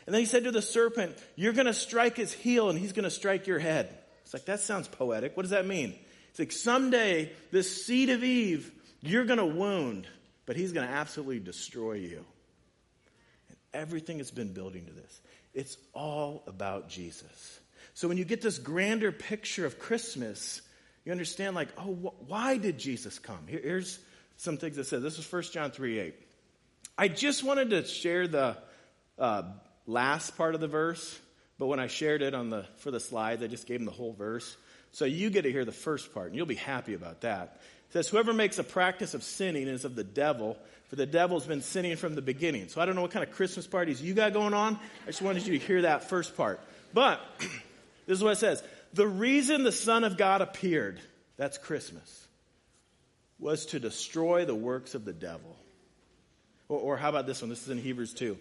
And 0.05 0.13
then 0.13 0.21
he 0.21 0.25
said 0.25 0.43
to 0.43 0.51
the 0.51 0.61
serpent, 0.61 1.15
You're 1.35 1.53
going 1.53 1.67
to 1.67 1.73
strike 1.73 2.17
his 2.17 2.33
heel 2.33 2.69
and 2.69 2.77
he's 2.77 2.93
going 2.93 3.05
to 3.05 3.11
strike 3.11 3.47
your 3.47 3.59
head. 3.59 3.95
It's 4.23 4.33
like, 4.33 4.45
that 4.45 4.59
sounds 4.59 4.87
poetic. 4.87 5.37
What 5.37 5.43
does 5.43 5.51
that 5.51 5.67
mean? 5.67 5.95
It's 6.35 6.39
like 6.41 6.51
someday 6.51 7.31
this 7.51 7.85
seed 7.85 8.09
of 8.09 8.21
Eve, 8.21 8.69
you're 8.99 9.23
going 9.23 9.39
to 9.39 9.45
wound, 9.45 10.05
but 10.45 10.57
he's 10.57 10.73
going 10.73 10.85
to 10.85 10.93
absolutely 10.93 11.39
destroy 11.39 11.93
you. 11.93 12.25
And 13.47 13.57
everything 13.73 14.17
has 14.17 14.31
been 14.31 14.51
building 14.51 14.85
to 14.85 14.91
this. 14.91 15.21
It's 15.53 15.77
all 15.93 16.43
about 16.45 16.89
Jesus. 16.89 17.61
So 17.93 18.09
when 18.09 18.17
you 18.17 18.25
get 18.25 18.41
this 18.41 18.59
grander 18.59 19.13
picture 19.13 19.65
of 19.65 19.79
Christmas, 19.79 20.61
you 21.05 21.13
understand, 21.13 21.55
like, 21.55 21.69
oh, 21.77 21.93
wh- 21.95 22.29
why 22.29 22.57
did 22.57 22.79
Jesus 22.79 23.17
come? 23.17 23.47
Here, 23.47 23.61
here's 23.63 23.97
some 24.35 24.57
things 24.57 24.75
that 24.75 24.87
said. 24.87 25.03
This 25.03 25.17
is 25.17 25.31
1 25.31 25.43
John 25.53 25.71
3 25.71 25.99
8. 25.99 26.15
I 26.97 27.07
just 27.07 27.45
wanted 27.45 27.69
to 27.69 27.85
share 27.85 28.27
the 28.27 28.57
uh, 29.17 29.43
last 29.87 30.35
part 30.35 30.53
of 30.53 30.59
the 30.59 30.67
verse, 30.67 31.17
but 31.57 31.67
when 31.67 31.79
I 31.79 31.87
shared 31.87 32.21
it 32.21 32.33
on 32.33 32.49
the 32.49 32.65
for 32.79 32.91
the 32.91 32.99
slides, 32.99 33.41
I 33.41 33.47
just 33.47 33.67
gave 33.67 33.79
them 33.79 33.85
the 33.85 33.93
whole 33.93 34.11
verse. 34.11 34.57
So 34.95 35.03
you 35.03 35.29
get 35.29 35.41
to 35.41 35.51
hear 35.51 35.65
the 35.65 35.73
first 35.73 36.13
part, 36.13 36.27
and 36.27 36.37
you'll 36.37 36.45
be 36.45 36.55
happy 36.55 36.93
about 36.93 37.19
that. 37.21 37.59
It 37.89 37.93
says, 37.93 38.07
Whoever 38.07 38.31
makes 38.31 38.59
a 38.59 38.63
practice 38.63 39.13
of 39.13 39.23
sinning 39.23 39.67
is 39.67 39.83
of 39.83 39.93
the 39.93 40.05
devil, 40.05 40.57
for 40.87 40.95
the 40.95 41.05
devil's 41.05 41.45
been 41.45 41.61
sinning 41.61 41.97
from 41.97 42.15
the 42.15 42.21
beginning. 42.21 42.69
So 42.69 42.79
I 42.79 42.85
don't 42.85 42.95
know 42.95 43.01
what 43.01 43.11
kind 43.11 43.27
of 43.27 43.35
Christmas 43.35 43.67
parties 43.67 44.01
you 44.01 44.13
got 44.13 44.31
going 44.31 44.53
on. 44.53 44.79
I 45.03 45.07
just 45.07 45.21
wanted 45.21 45.45
you 45.45 45.59
to 45.59 45.65
hear 45.65 45.81
that 45.81 46.07
first 46.07 46.37
part. 46.37 46.61
But 46.93 47.19
this 48.07 48.17
is 48.19 48.23
what 48.23 48.31
it 48.31 48.37
says 48.37 48.63
The 48.93 49.05
reason 49.05 49.65
the 49.65 49.73
Son 49.73 50.05
of 50.05 50.15
God 50.15 50.41
appeared, 50.41 51.01
that's 51.35 51.57
Christmas, 51.57 52.27
was 53.37 53.65
to 53.67 53.81
destroy 53.81 54.45
the 54.45 54.55
works 54.55 54.95
of 54.95 55.03
the 55.03 55.11
devil. 55.11 55.57
Or, 56.69 56.79
or 56.79 56.97
how 56.97 57.09
about 57.09 57.27
this 57.27 57.41
one? 57.41 57.49
This 57.49 57.63
is 57.63 57.69
in 57.69 57.79
Hebrews 57.79 58.13
2. 58.13 58.37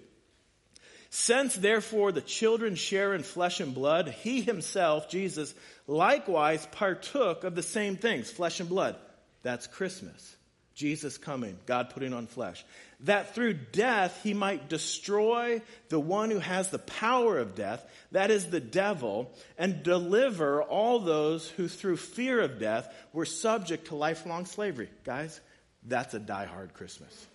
Since 1.16 1.54
therefore 1.54 2.10
the 2.10 2.20
children 2.20 2.74
share 2.74 3.14
in 3.14 3.22
flesh 3.22 3.60
and 3.60 3.72
blood, 3.72 4.08
he 4.08 4.40
himself, 4.40 5.08
Jesus, 5.08 5.54
likewise 5.86 6.66
partook 6.72 7.44
of 7.44 7.54
the 7.54 7.62
same 7.62 7.94
things, 7.94 8.32
flesh 8.32 8.58
and 8.58 8.68
blood. 8.68 8.96
That's 9.44 9.68
Christmas. 9.68 10.34
Jesus 10.74 11.16
coming, 11.16 11.56
God 11.66 11.90
putting 11.90 12.12
on 12.12 12.26
flesh. 12.26 12.64
That 13.02 13.32
through 13.32 13.52
death 13.52 14.18
he 14.24 14.34
might 14.34 14.68
destroy 14.68 15.62
the 15.88 16.00
one 16.00 16.32
who 16.32 16.40
has 16.40 16.70
the 16.70 16.80
power 16.80 17.38
of 17.38 17.54
death, 17.54 17.86
that 18.10 18.32
is 18.32 18.50
the 18.50 18.58
devil, 18.58 19.30
and 19.56 19.84
deliver 19.84 20.64
all 20.64 20.98
those 20.98 21.48
who 21.48 21.68
through 21.68 21.98
fear 21.98 22.40
of 22.40 22.58
death 22.58 22.92
were 23.12 23.24
subject 23.24 23.86
to 23.86 23.94
lifelong 23.94 24.46
slavery. 24.46 24.90
Guys, 25.04 25.40
that's 25.86 26.14
a 26.14 26.18
die-hard 26.18 26.74
Christmas. 26.74 27.28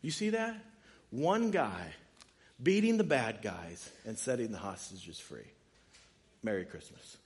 You 0.00 0.10
see 0.10 0.30
that? 0.30 0.56
One 1.10 1.50
guy 1.50 1.92
beating 2.62 2.96
the 2.96 3.04
bad 3.04 3.42
guys 3.42 3.90
and 4.04 4.18
setting 4.18 4.52
the 4.52 4.58
hostages 4.58 5.18
free. 5.18 5.46
Merry 6.42 6.64
Christmas. 6.64 7.16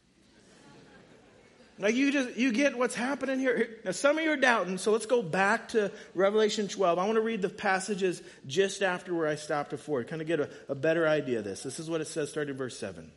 Now 1.79 1.89
you 1.89 2.13
just 2.13 2.37
you 2.37 2.53
get 2.53 2.77
what's 2.77 2.95
happening 2.95 3.39
here. 3.39 3.69
Now 3.85 3.93
some 3.93 4.19
of 4.19 4.25
you 4.25 4.31
are 4.31 4.37
doubting, 4.37 4.79
so 4.79 4.93
let's 4.93 5.07
go 5.07 5.23
back 5.23 5.69
to 5.69 5.91
Revelation 6.15 6.69
12. 6.69 6.99
I 6.99 7.05
want 7.05 7.17
to 7.17 7.23
read 7.23 7.43
the 7.43 7.49
passages 7.49 8.23
just 8.47 8.83
after 8.83 9.15
where 9.15 9.27
I 9.27 9.37
stopped 9.37 9.71
before, 9.71 10.05
kind 10.05 10.23
of 10.23 10.29
get 10.29 10.39
a, 10.39 10.51
a 10.69 10.75
better 10.75 11.09
idea 11.09 11.39
of 11.39 11.45
this. 11.45 11.63
This 11.63 11.81
is 11.81 11.89
what 11.89 12.01
it 12.01 12.07
says 12.07 12.31
starting 12.31 12.57
verse 12.57 12.79
7. 12.79 13.11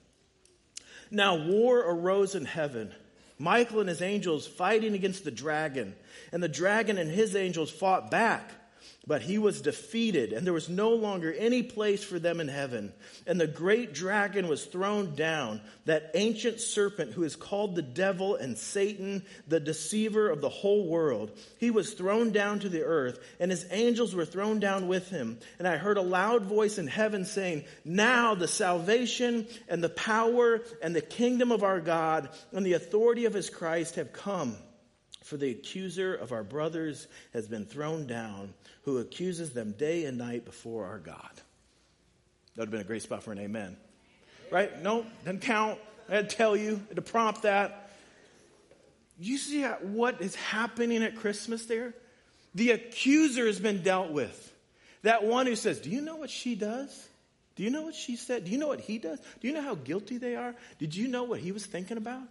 Now 1.12 1.36
war 1.36 1.80
arose 1.80 2.34
in 2.34 2.46
heaven. 2.46 2.92
Michael 3.38 3.82
and 3.82 3.90
his 3.90 4.02
angels 4.02 4.48
fighting 4.48 4.96
against 4.96 5.26
the 5.26 5.32
dragon, 5.32 5.94
and 6.32 6.42
the 6.42 6.48
dragon 6.48 6.98
and 6.98 7.12
his 7.12 7.36
angels 7.36 7.70
fought 7.70 8.10
back 8.10 8.50
but 9.08 9.22
he 9.22 9.38
was 9.38 9.62
defeated, 9.62 10.34
and 10.34 10.46
there 10.46 10.54
was 10.54 10.70
no 10.70 10.89
longer 10.92 11.32
any 11.32 11.62
place 11.62 12.04
for 12.04 12.18
them 12.18 12.39
in 12.39 12.48
heaven. 12.48 12.92
And 13.27 13.39
the 13.39 13.48
great 13.48 13.94
dragon 13.94 14.48
was 14.48 14.65
thrown 14.65 15.13
down, 15.15 15.62
that 15.86 16.12
ancient 16.15 16.60
serpent 16.60 17.13
who 17.13 17.24
is 17.24 17.36
called 17.36 17.75
the 17.75 17.84
devil 17.84 18.36
and 18.36 18.58
Satan, 18.58 19.24
the 19.48 19.60
deceiver 19.60 20.30
of 20.30 20.42
the 20.42 20.50
whole 20.50 20.88
world. 20.88 21.38
He 21.60 21.70
was 21.70 21.94
thrown 21.94 22.32
down 22.32 22.60
to 22.60 22.70
the 22.70 22.84
earth, 22.84 23.20
and 23.39 23.51
his 23.51 23.65
angels 23.70 24.15
were 24.15 24.25
thrown 24.25 24.60
down 24.60 24.88
with 24.88 25.10
him. 25.10 25.39
And 25.60 25.68
I 25.68 25.77
heard 25.77 25.98
a 25.98 26.01
loud 26.01 26.46
voice 26.46 26.77
in 26.77 26.88
heaven 26.88 27.25
saying, 27.25 27.65
Now 27.84 28.34
the 28.34 28.48
salvation 28.48 29.48
and 29.68 29.84
the 29.84 29.89
power 29.89 30.62
and 30.82 30.96
the 30.96 31.01
kingdom 31.01 31.51
of 31.51 31.63
our 31.63 31.80
God 31.80 32.30
and 32.51 32.65
the 32.65 32.74
authority 32.74 33.25
of 33.25 33.34
his 33.34 33.50
Christ 33.50 33.96
have 33.96 34.13
come. 34.13 34.58
For 35.25 35.38
the 35.38 35.50
accuser 35.50 36.13
of 36.13 36.32
our 36.32 36.44
brothers 36.44 37.08
has 37.34 37.48
been 37.48 37.65
thrown 37.65 38.05
down 38.05 38.53
who 38.84 39.00
accuses 39.00 39.53
them 39.53 39.72
day 39.72 40.05
and 40.05 40.20
night 40.20 40.46
before 40.46 40.86
our 40.86 41.00
God. 41.00 41.32
That 42.53 42.62
would 42.62 42.65
have 42.67 42.72
been 42.72 42.82
a 42.82 42.84
great 42.84 43.01
spot 43.01 43.24
for 43.24 43.32
an 43.32 43.39
amen. 43.39 43.75
Right? 44.51 44.84
No, 44.84 45.03
doesn't 45.24 45.41
count. 45.41 45.79
I 46.08 46.17
had 46.17 46.29
to 46.29 46.36
tell 46.36 46.55
you 46.55 46.79
to 46.94 47.01
prompt 47.01 47.41
that. 47.41 47.89
You 49.20 49.39
see 49.39 49.63
what 49.63 50.22
is 50.22 50.36
happening 50.36 51.01
at 51.01 51.15
Christmas 51.15 51.65
there? 51.65 51.96
The 52.53 52.72
accuser 52.72 53.48
has 53.48 53.60
been 53.60 53.82
dealt 53.82 54.12
with. 54.12 54.53
That 55.01 55.24
one 55.24 55.48
who 55.48 55.55
says, 55.55 55.79
Do 55.79 55.89
you 55.89 56.01
know 56.01 56.17
what 56.17 56.29
she 56.29 56.53
does? 56.53 57.08
Do 57.55 57.63
you 57.63 57.72
know 57.72 57.82
what 57.82 57.96
she 57.96 58.15
said? 58.15 58.46
Do 58.46 58.51
you 58.51 58.60
know 58.60 58.67
what 58.67 58.82
he 58.82 59.00
does? 59.00 59.20
Do 59.41 59.48
you 59.48 59.55
know 59.55 59.63
how 59.63 59.74
guilty 59.74 60.20
they 60.20 60.36
are? 60.36 60.53
Did 60.77 60.96
you 60.96 61.08
know 61.08 61.24
what 61.24 61.39
he 61.39 61.51
was 61.51 61.65
thinking 61.65 61.98
about? 61.98 62.22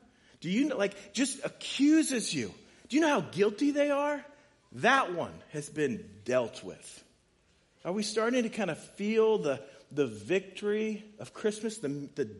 Do 0.41 0.49
you 0.49 0.69
know, 0.69 0.77
like, 0.77 1.13
just 1.13 1.45
accuses 1.45 2.33
you. 2.33 2.55
Do 2.89 2.97
you 2.97 3.03
know 3.03 3.09
how 3.09 3.21
guilty 3.21 3.71
they 3.71 3.91
are? 3.91 4.25
That 4.73 5.15
one 5.15 5.33
has 5.53 5.69
been 5.69 6.05
dealt 6.25 6.63
with. 6.65 7.05
Are 7.85 7.93
we 7.93 8.03
starting 8.03 8.43
to 8.43 8.49
kind 8.49 8.71
of 8.71 8.79
feel 8.79 9.39
the, 9.39 9.61
the 9.93 10.07
victory 10.07 11.05
of 11.19 11.33
Christmas, 11.33 11.79
the, 11.79 11.89
the, 12.15 12.31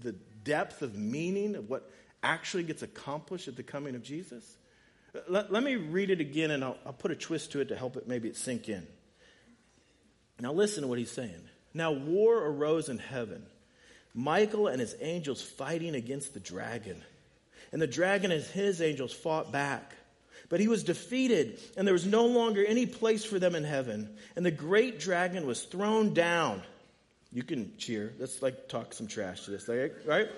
the 0.00 0.12
depth 0.42 0.82
of 0.82 0.96
meaning 0.96 1.56
of 1.56 1.68
what 1.68 1.90
actually 2.22 2.64
gets 2.64 2.82
accomplished 2.82 3.48
at 3.48 3.56
the 3.56 3.62
coming 3.62 3.94
of 3.94 4.02
Jesus? 4.02 4.56
Let, 5.28 5.52
let 5.52 5.62
me 5.62 5.76
read 5.76 6.10
it 6.10 6.20
again 6.20 6.50
and 6.50 6.64
I'll, 6.64 6.78
I'll 6.84 6.92
put 6.92 7.10
a 7.10 7.16
twist 7.16 7.52
to 7.52 7.60
it 7.60 7.68
to 7.68 7.76
help 7.76 7.96
it 7.96 8.08
maybe 8.08 8.28
it 8.28 8.36
sink 8.36 8.68
in. 8.68 8.86
Now 10.40 10.52
listen 10.52 10.82
to 10.82 10.88
what 10.88 10.98
he's 10.98 11.12
saying. 11.12 11.48
Now 11.72 11.92
war 11.92 12.44
arose 12.44 12.88
in 12.88 12.98
heaven. 12.98 13.46
Michael 14.14 14.68
and 14.68 14.80
his 14.80 14.96
angels 15.00 15.42
fighting 15.42 15.94
against 15.94 16.34
the 16.34 16.40
dragon. 16.40 17.02
And 17.74 17.82
the 17.82 17.86
dragon 17.86 18.32
and 18.32 18.42
his 18.42 18.80
angels 18.80 19.12
fought 19.12 19.52
back 19.52 19.94
but 20.48 20.60
he 20.60 20.68
was 20.68 20.84
defeated, 20.84 21.58
and 21.76 21.86
there 21.86 21.92
was 21.92 22.06
no 22.06 22.26
longer 22.26 22.64
any 22.64 22.86
place 22.86 23.24
for 23.24 23.38
them 23.38 23.54
in 23.54 23.64
heaven. 23.64 24.08
And 24.36 24.44
the 24.44 24.50
great 24.50 25.00
dragon 25.00 25.46
was 25.46 25.62
thrown 25.64 26.14
down. 26.14 26.62
You 27.32 27.42
can 27.42 27.76
cheer. 27.78 28.12
Let's 28.18 28.42
like 28.42 28.68
talk 28.68 28.94
some 28.94 29.06
trash 29.08 29.46
to 29.46 29.50
this, 29.50 29.68
right? 30.06 30.28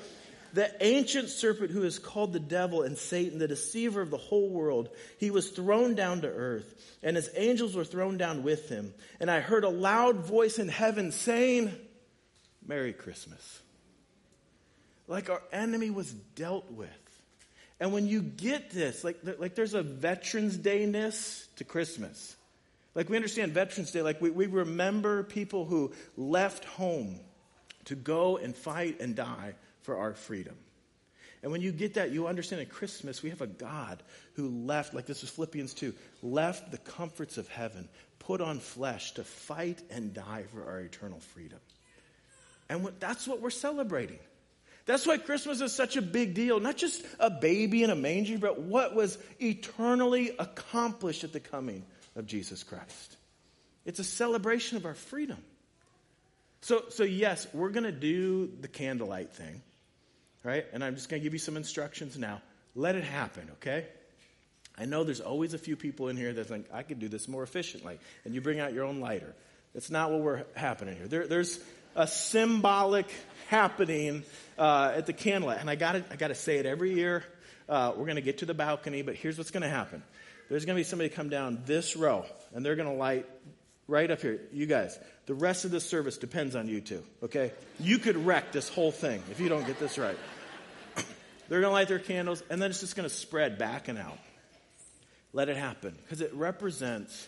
The 0.54 0.72
ancient 0.80 1.28
serpent 1.28 1.70
who 1.70 1.82
is 1.82 1.98
called 1.98 2.32
the 2.32 2.40
devil 2.40 2.82
and 2.82 2.96
Satan, 2.96 3.38
the 3.38 3.48
deceiver 3.48 4.00
of 4.00 4.10
the 4.10 4.16
whole 4.16 4.48
world, 4.48 4.88
he 5.18 5.30
was 5.30 5.50
thrown 5.50 5.94
down 5.94 6.22
to 6.22 6.28
earth, 6.28 6.96
and 7.02 7.16
his 7.16 7.28
angels 7.34 7.74
were 7.74 7.84
thrown 7.84 8.16
down 8.16 8.42
with 8.42 8.68
him. 8.68 8.94
And 9.20 9.30
I 9.30 9.40
heard 9.40 9.64
a 9.64 9.68
loud 9.68 10.24
voice 10.24 10.58
in 10.58 10.68
heaven 10.68 11.12
saying, 11.12 11.76
Merry 12.66 12.94
Christmas. 12.94 13.60
Like 15.08 15.28
our 15.28 15.42
enemy 15.52 15.90
was 15.90 16.10
dealt 16.10 16.70
with. 16.70 17.05
And 17.78 17.92
when 17.92 18.06
you 18.06 18.22
get 18.22 18.70
this, 18.70 19.04
like, 19.04 19.18
like 19.38 19.54
there's 19.54 19.74
a 19.74 19.82
Veterans 19.82 20.56
Day-ness 20.56 21.46
to 21.56 21.64
Christmas. 21.64 22.36
Like 22.94 23.10
we 23.10 23.16
understand 23.16 23.52
Veterans 23.52 23.90
Day, 23.90 24.00
like 24.02 24.20
we, 24.20 24.30
we 24.30 24.46
remember 24.46 25.22
people 25.22 25.66
who 25.66 25.92
left 26.16 26.64
home 26.64 27.20
to 27.84 27.94
go 27.94 28.38
and 28.38 28.56
fight 28.56 29.00
and 29.00 29.14
die 29.14 29.54
for 29.82 29.98
our 29.98 30.14
freedom. 30.14 30.56
And 31.42 31.52
when 31.52 31.60
you 31.60 31.70
get 31.70 31.94
that, 31.94 32.10
you 32.10 32.26
understand 32.26 32.62
at 32.62 32.70
Christmas, 32.70 33.22
we 33.22 33.30
have 33.30 33.42
a 33.42 33.46
God 33.46 34.02
who 34.34 34.48
left, 34.48 34.94
like 34.94 35.06
this 35.06 35.20
was 35.20 35.30
Philippians 35.30 35.74
2, 35.74 35.94
left 36.22 36.70
the 36.70 36.78
comforts 36.78 37.36
of 37.36 37.46
heaven, 37.48 37.88
put 38.18 38.40
on 38.40 38.58
flesh 38.58 39.12
to 39.12 39.24
fight 39.24 39.82
and 39.90 40.14
die 40.14 40.44
for 40.52 40.64
our 40.64 40.80
eternal 40.80 41.20
freedom. 41.20 41.60
And 42.68 42.82
what, 42.82 42.98
that's 42.98 43.28
what 43.28 43.40
we're 43.40 43.50
celebrating. 43.50 44.18
That's 44.86 45.04
why 45.04 45.18
Christmas 45.18 45.60
is 45.60 45.72
such 45.72 45.96
a 45.96 46.02
big 46.02 46.34
deal. 46.34 46.60
Not 46.60 46.76
just 46.76 47.04
a 47.18 47.28
baby 47.28 47.82
in 47.82 47.90
a 47.90 47.96
manger, 47.96 48.38
but 48.38 48.60
what 48.60 48.94
was 48.94 49.18
eternally 49.40 50.30
accomplished 50.38 51.24
at 51.24 51.32
the 51.32 51.40
coming 51.40 51.84
of 52.14 52.26
Jesus 52.26 52.62
Christ. 52.62 53.16
It's 53.84 53.98
a 53.98 54.04
celebration 54.04 54.76
of 54.76 54.86
our 54.86 54.94
freedom. 54.94 55.38
So, 56.62 56.84
so 56.88 57.02
yes, 57.04 57.46
we're 57.52 57.70
going 57.70 57.84
to 57.84 57.92
do 57.92 58.50
the 58.60 58.68
candlelight 58.68 59.32
thing, 59.32 59.60
right? 60.42 60.64
And 60.72 60.82
I'm 60.82 60.94
just 60.94 61.08
going 61.08 61.20
to 61.20 61.24
give 61.24 61.32
you 61.32 61.38
some 61.38 61.56
instructions 61.56 62.16
now. 62.16 62.40
Let 62.74 62.96
it 62.96 63.04
happen, 63.04 63.48
okay? 63.54 63.86
I 64.78 64.84
know 64.84 65.04
there's 65.04 65.20
always 65.20 65.54
a 65.54 65.58
few 65.58 65.76
people 65.76 66.08
in 66.08 66.16
here 66.16 66.32
that 66.32 66.46
think, 66.46 66.66
I 66.72 66.82
could 66.82 66.98
do 66.98 67.08
this 67.08 67.28
more 67.28 67.42
efficiently. 67.42 67.98
And 68.24 68.34
you 68.34 68.40
bring 68.40 68.60
out 68.60 68.72
your 68.72 68.84
own 68.84 69.00
lighter. 69.00 69.34
That's 69.74 69.90
not 69.90 70.10
what 70.10 70.20
we're 70.20 70.44
happening 70.54 70.96
here. 70.96 71.06
There, 71.06 71.26
there's 71.26 71.60
a 71.96 72.06
symbolic 72.06 73.06
happening 73.48 74.22
uh, 74.58 74.92
at 74.94 75.06
the 75.06 75.12
candlelight. 75.12 75.60
And 75.60 75.68
I 75.68 75.74
got 75.74 75.96
I 75.96 76.16
to 76.16 76.34
say 76.34 76.58
it 76.58 76.66
every 76.66 76.94
year. 76.94 77.24
Uh, 77.68 77.92
we're 77.96 78.04
going 78.04 78.16
to 78.16 78.22
get 78.22 78.38
to 78.38 78.46
the 78.46 78.54
balcony, 78.54 79.02
but 79.02 79.16
here's 79.16 79.38
what's 79.38 79.50
going 79.50 79.62
to 79.62 79.68
happen. 79.68 80.02
There's 80.48 80.64
going 80.64 80.76
to 80.76 80.80
be 80.80 80.84
somebody 80.84 81.08
come 81.08 81.28
down 81.28 81.62
this 81.66 81.96
row, 81.96 82.24
and 82.54 82.64
they're 82.64 82.76
going 82.76 82.88
to 82.88 82.94
light 82.94 83.26
right 83.88 84.08
up 84.08 84.20
here. 84.20 84.40
You 84.52 84.66
guys, 84.66 84.96
the 85.26 85.34
rest 85.34 85.64
of 85.64 85.72
the 85.72 85.80
service 85.80 86.18
depends 86.18 86.54
on 86.54 86.68
you 86.68 86.80
two. 86.80 87.02
Okay, 87.24 87.52
you 87.80 87.98
could 87.98 88.16
wreck 88.24 88.52
this 88.52 88.68
whole 88.68 88.92
thing 88.92 89.20
if 89.32 89.40
you 89.40 89.48
don't 89.48 89.66
get 89.66 89.80
this 89.80 89.98
right. 89.98 90.16
they're 91.48 91.60
going 91.60 91.70
to 91.70 91.74
light 91.74 91.88
their 91.88 91.98
candles, 91.98 92.44
and 92.50 92.62
then 92.62 92.70
it's 92.70 92.80
just 92.80 92.94
going 92.94 93.08
to 93.08 93.14
spread 93.14 93.58
back 93.58 93.88
and 93.88 93.98
out. 93.98 94.18
Let 95.32 95.48
it 95.48 95.56
happen 95.56 95.96
because 96.02 96.20
it 96.20 96.32
represents 96.34 97.26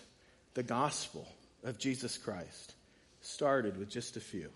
the 0.54 0.62
gospel 0.62 1.26
of 1.64 1.78
Jesus 1.78 2.16
Christ. 2.16 2.74
Started 3.20 3.76
with 3.76 3.90
just 3.90 4.16
a 4.16 4.20
few, 4.20 4.50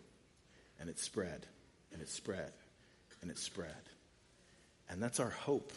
and 0.81 0.89
it 0.89 0.99
spread 0.99 1.47
and 1.93 2.01
it 2.01 2.09
spread 2.09 2.53
and 3.21 3.31
it 3.31 3.39
spread. 3.39 3.71
And 4.89 5.03
that's 5.03 5.21
our 5.21 5.31
hope. 5.31 5.73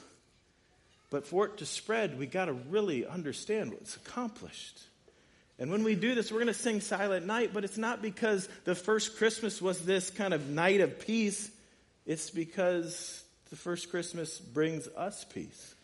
But 1.10 1.26
for 1.26 1.46
it 1.46 1.58
to 1.58 1.66
spread, 1.66 2.18
we 2.18 2.26
got 2.26 2.46
to 2.46 2.54
really 2.54 3.06
understand 3.06 3.72
what's 3.72 3.96
accomplished. 3.96 4.82
And 5.58 5.72
when 5.72 5.84
we 5.84 5.96
do 5.96 6.16
this, 6.16 6.32
we're 6.32 6.40
going 6.40 6.48
to 6.48 6.54
sing 6.54 6.82
Silent 6.82 7.26
Night, 7.26 7.52
but 7.54 7.64
it's 7.64 7.78
not 7.78 8.02
because 8.02 8.50
the 8.66 8.76
first 8.76 9.18
Christmas 9.18 9.62
was 9.62 9.80
this 9.80 10.10
kind 10.10 10.34
of 10.34 10.50
night 10.50 10.82
of 10.82 11.00
peace. 11.00 11.50
It's 12.06 12.30
because 12.30 13.24
the 13.52 13.56
first 13.56 13.90
Christmas 13.90 14.38
brings 14.38 14.88
us 14.88 15.24
peace. 15.24 15.76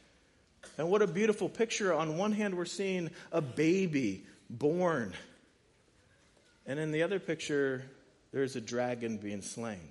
And 0.77 0.89
what 0.89 1.01
a 1.01 1.07
beautiful 1.07 1.47
picture. 1.47 1.93
On 1.93 2.17
one 2.17 2.33
hand, 2.33 2.55
we're 2.55 2.65
seeing 2.65 3.11
a 3.31 3.41
baby 3.41 4.25
born. 4.49 5.13
And 6.65 6.79
in 6.79 6.91
the 6.91 7.03
other 7.03 7.19
picture, 7.19 7.83
there's 8.31 8.55
a 8.55 8.61
dragon 8.61 9.17
being 9.17 9.41
slain. 9.41 9.89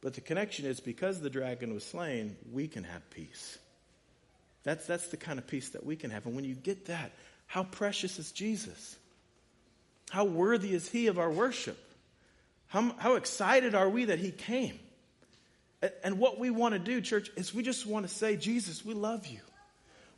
But 0.00 0.14
the 0.14 0.20
connection 0.20 0.66
is 0.66 0.80
because 0.80 1.20
the 1.20 1.30
dragon 1.30 1.74
was 1.74 1.84
slain, 1.84 2.36
we 2.52 2.68
can 2.68 2.84
have 2.84 3.08
peace. 3.10 3.58
That's, 4.62 4.86
that's 4.86 5.08
the 5.08 5.16
kind 5.16 5.38
of 5.38 5.46
peace 5.46 5.70
that 5.70 5.84
we 5.84 5.96
can 5.96 6.10
have. 6.10 6.26
And 6.26 6.34
when 6.34 6.44
you 6.44 6.54
get 6.54 6.86
that, 6.86 7.12
how 7.46 7.64
precious 7.64 8.18
is 8.18 8.32
Jesus? 8.32 8.96
How 10.10 10.24
worthy 10.24 10.74
is 10.74 10.88
he 10.88 11.06
of 11.06 11.18
our 11.18 11.30
worship? 11.30 11.78
How, 12.68 12.94
how 12.98 13.14
excited 13.16 13.74
are 13.74 13.88
we 13.88 14.06
that 14.06 14.18
he 14.18 14.30
came? 14.30 14.78
And, 15.82 15.92
and 16.04 16.18
what 16.18 16.38
we 16.38 16.50
want 16.50 16.74
to 16.74 16.78
do, 16.78 17.00
church, 17.00 17.30
is 17.36 17.54
we 17.54 17.62
just 17.62 17.86
want 17.86 18.08
to 18.08 18.14
say, 18.14 18.36
Jesus, 18.36 18.84
we 18.84 18.94
love 18.94 19.26
you. 19.26 19.40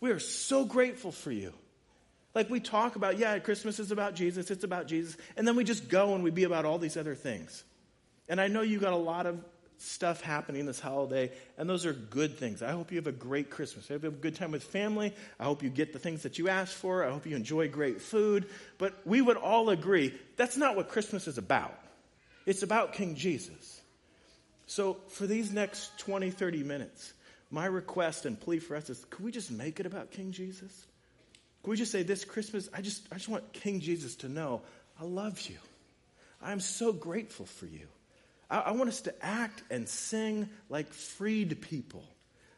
We 0.01 0.11
are 0.11 0.19
so 0.19 0.65
grateful 0.65 1.13
for 1.13 1.31
you. 1.31 1.53
Like 2.35 2.49
we 2.49 2.61
talk 2.61 2.97
about, 2.97 3.19
yeah, 3.19 3.39
Christmas 3.39 3.79
is 3.79 3.91
about 3.91 4.15
Jesus, 4.15 4.51
it's 4.51 4.65
about 4.65 4.87
Jesus, 4.87 5.17
and 5.37 5.47
then 5.47 5.57
we 5.57 5.65
just 5.65 5.89
go 5.89 6.15
and 6.15 6.25
we 6.25 6.31
be 6.31 6.45
about 6.45 6.65
all 6.65 6.79
these 6.79 6.97
other 6.97 7.15
things. 7.15 7.63
And 8.29 8.41
I 8.41 8.49
know 8.49 8.63
you 8.63 8.79
got 8.79 8.93
a 8.93 8.97
lot 8.97 9.27
of 9.27 9.45
stuff 9.83 10.21
happening 10.21 10.65
this 10.65 10.81
holiday, 10.81 11.31
and 11.59 11.69
those 11.69 11.85
are 11.85 11.93
good 11.93 12.39
things. 12.39 12.63
I 12.63 12.71
hope 12.71 12.91
you 12.93 12.99
have 12.99 13.07
a 13.07 13.13
great 13.13 13.51
Christmas. 13.51 13.91
I 13.91 13.95
hope 13.95 14.05
you 14.05 14.11
have 14.11 14.19
a 14.19 14.23
good 14.23 14.37
time 14.37 14.53
with 14.53 14.63
family. 14.63 15.13
I 15.39 15.45
hope 15.45 15.63
you 15.63 15.71
get 15.71 15.93
the 15.93 15.99
things 15.99 16.23
that 16.23 16.39
you 16.39 16.49
asked 16.49 16.75
for. 16.75 17.05
I 17.05 17.11
hope 17.11 17.27
you 17.27 17.37
enjoy 17.37 17.69
great 17.69 18.01
food. 18.01 18.47
But 18.79 18.95
we 19.05 19.21
would 19.21 19.37
all 19.37 19.71
agree 19.71 20.15
that's 20.37 20.57
not 20.57 20.77
what 20.77 20.89
Christmas 20.89 21.27
is 21.27 21.37
about. 21.37 21.79
It's 22.47 22.63
about 22.63 22.93
King 22.95 23.17
Jesus. 23.17 23.81
So 24.67 24.99
for 25.09 25.27
these 25.27 25.53
next 25.53 25.99
20, 25.99 26.31
30 26.31 26.63
minutes, 26.63 27.13
my 27.51 27.67
request 27.67 28.25
and 28.25 28.41
plea 28.41 28.59
for 28.59 28.77
us 28.77 28.89
is 28.89 29.05
could 29.11 29.25
we 29.25 29.33
just 29.33 29.51
make 29.51 29.81
it 29.81 29.87
about 29.87 30.11
King 30.13 30.33
Jesus? 30.33 30.87
Could 31.63 31.71
we 31.71 31.77
just 31.77 31.93
say 31.93 32.03
this 32.03 32.25
Christmas, 32.25 32.69
I 32.75 32.81
just, 32.81 33.07
I 33.13 33.17
just 33.17 33.29
want 33.29 33.53
King 33.53 33.81
Jesus 33.81 34.17
to 34.17 34.29
know 34.29 34.63
I 35.01 35.05
love 35.05 35.41
you. 35.43 35.59
I'm 36.43 36.61
so 36.61 36.93
grateful 36.93 37.47
for 37.47 37.67
you. 37.67 37.87
I, 38.51 38.59
I 38.59 38.71
want 38.73 38.89
us 38.89 39.03
to 39.03 39.25
act 39.25 39.63
and 39.71 39.89
sing 39.89 40.49
like 40.69 40.93
freed 40.93 41.61
people, 41.61 42.05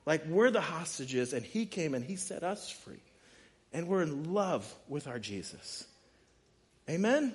like 0.07 0.27
we're 0.27 0.51
the 0.51 0.61
hostages 0.61 1.33
and 1.33 1.45
he 1.45 1.67
came 1.67 1.95
and 1.95 2.05
he 2.05 2.17
set 2.17 2.43
us 2.43 2.71
free. 2.71 3.03
And 3.73 3.89
we're 3.89 4.03
in 4.03 4.33
love 4.33 4.73
with 4.89 5.09
our 5.09 5.19
Jesus. 5.19 5.85
Amen? 6.89 7.35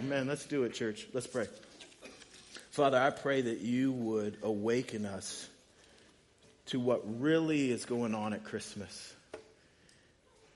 Amen. 0.00 0.26
Let's 0.26 0.44
do 0.44 0.64
it, 0.64 0.74
church. 0.74 1.06
Let's 1.14 1.26
pray. 1.26 1.46
Father, 2.70 2.98
I 2.98 3.10
pray 3.10 3.40
that 3.42 3.60
you 3.60 3.92
would 3.92 4.36
awaken 4.42 5.06
us 5.06 5.48
to 6.66 6.78
what 6.78 7.02
really 7.20 7.70
is 7.70 7.86
going 7.86 8.14
on 8.14 8.34
at 8.34 8.44
Christmas 8.44 9.14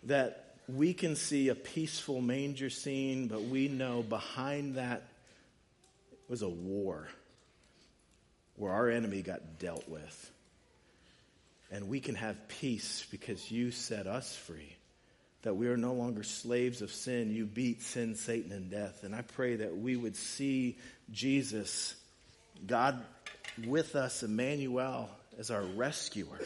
that 0.07 0.55
we 0.69 0.95
can 0.95 1.15
see 1.17 1.49
a 1.49 1.55
peaceful 1.55 2.21
manger 2.21 2.71
scene, 2.71 3.29
but 3.29 3.43
we 3.43 3.69
know 3.69 4.03
behind 4.03 4.77
that 4.77 5.05
was 6.29 6.43
a 6.43 6.49
war 6.49 7.07
where 8.57 8.73
our 8.73 8.89
enemy 8.89 9.23
got 9.23 9.59
dealt 9.59 9.89
with. 9.89 10.31
And 11.71 11.89
we 11.89 12.01
can 12.01 12.15
have 12.15 12.49
peace 12.49 13.07
because 13.11 13.51
you 13.51 13.71
set 13.71 14.07
us 14.07 14.35
free. 14.35 14.77
That 15.43 15.55
we 15.55 15.69
are 15.69 15.77
no 15.77 15.93
longer 15.93 16.23
slaves 16.23 16.83
of 16.83 16.91
sin. 16.91 17.31
You 17.31 17.45
beat 17.45 17.83
sin, 17.83 18.15
Satan, 18.15 18.53
and 18.53 18.71
death. 18.71 19.05
And 19.05 19.15
I 19.15 19.23
pray 19.23 19.57
that 19.57 19.77
we 19.77 19.97
would 19.97 20.17
see 20.17 20.79
Jesus, 21.13 21.95
God 22.67 23.01
with 23.67 23.95
us, 23.95 24.23
Emmanuel, 24.23 25.11
as 25.39 25.51
our 25.51 25.63
rescuer. 25.63 26.41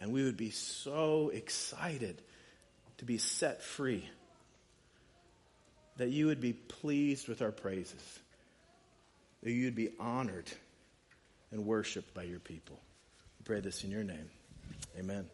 And 0.00 0.12
we 0.12 0.24
would 0.24 0.36
be 0.36 0.50
so 0.50 1.28
excited 1.28 2.22
to 2.98 3.04
be 3.04 3.18
set 3.18 3.62
free 3.62 4.08
that 5.98 6.08
you 6.08 6.26
would 6.26 6.40
be 6.40 6.54
pleased 6.54 7.28
with 7.28 7.42
our 7.42 7.52
praises, 7.52 8.18
that 9.42 9.50
you'd 9.50 9.74
be 9.74 9.90
honored 10.00 10.50
and 11.50 11.66
worshiped 11.66 12.14
by 12.14 12.22
your 12.22 12.40
people. 12.40 12.80
We 13.38 13.44
pray 13.44 13.60
this 13.60 13.84
in 13.84 13.90
your 13.90 14.04
name. 14.04 14.30
Amen. 14.98 15.28